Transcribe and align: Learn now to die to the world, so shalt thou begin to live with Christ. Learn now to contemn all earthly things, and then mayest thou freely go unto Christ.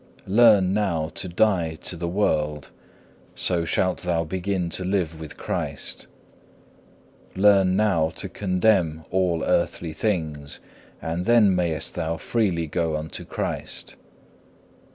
Learn 0.25 0.73
now 0.73 1.09
to 1.13 1.29
die 1.29 1.75
to 1.83 1.95
the 1.95 2.07
world, 2.07 2.71
so 3.35 3.65
shalt 3.65 3.99
thou 3.99 4.23
begin 4.23 4.67
to 4.71 4.83
live 4.83 5.19
with 5.19 5.37
Christ. 5.37 6.07
Learn 7.35 7.75
now 7.75 8.09
to 8.15 8.27
contemn 8.27 9.05
all 9.11 9.43
earthly 9.45 9.93
things, 9.93 10.59
and 11.03 11.25
then 11.25 11.55
mayest 11.55 11.93
thou 11.93 12.17
freely 12.17 12.65
go 12.65 12.95
unto 12.97 13.23
Christ. 13.23 13.95